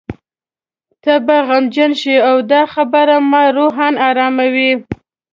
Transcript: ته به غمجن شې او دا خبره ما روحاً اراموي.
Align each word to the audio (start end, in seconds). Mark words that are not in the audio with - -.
ته 1.03 1.13
به 1.25 1.37
غمجن 1.47 1.91
شې 2.01 2.15
او 2.29 2.37
دا 2.51 2.61
خبره 2.73 3.17
ما 3.31 3.43
روحاً 3.57 3.89
اراموي. 4.07 4.71